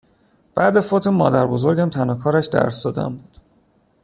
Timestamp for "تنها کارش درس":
1.89-2.83